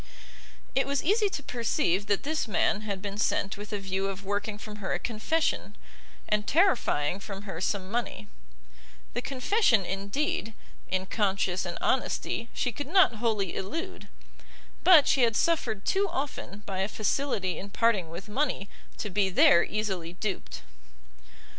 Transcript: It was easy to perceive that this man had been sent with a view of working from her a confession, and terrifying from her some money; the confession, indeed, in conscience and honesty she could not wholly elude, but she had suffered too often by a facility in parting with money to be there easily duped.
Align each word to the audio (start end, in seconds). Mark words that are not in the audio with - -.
It 0.73 0.87
was 0.87 1.03
easy 1.03 1.29
to 1.29 1.43
perceive 1.43 2.07
that 2.07 2.23
this 2.23 2.47
man 2.47 2.81
had 2.81 3.03
been 3.03 3.19
sent 3.19 3.55
with 3.55 3.71
a 3.71 3.77
view 3.77 4.07
of 4.07 4.25
working 4.25 4.57
from 4.57 4.77
her 4.77 4.93
a 4.93 4.97
confession, 4.97 5.75
and 6.27 6.47
terrifying 6.47 7.19
from 7.19 7.43
her 7.43 7.61
some 7.61 7.91
money; 7.91 8.27
the 9.13 9.21
confession, 9.21 9.85
indeed, 9.85 10.55
in 10.89 11.05
conscience 11.05 11.67
and 11.67 11.77
honesty 11.81 12.49
she 12.51 12.71
could 12.71 12.87
not 12.87 13.17
wholly 13.17 13.55
elude, 13.55 14.07
but 14.83 15.07
she 15.07 15.21
had 15.21 15.35
suffered 15.35 15.85
too 15.85 16.09
often 16.09 16.63
by 16.65 16.79
a 16.79 16.87
facility 16.87 17.59
in 17.59 17.69
parting 17.69 18.09
with 18.09 18.27
money 18.27 18.69
to 18.97 19.11
be 19.11 19.29
there 19.29 19.63
easily 19.63 20.13
duped. 20.13 20.63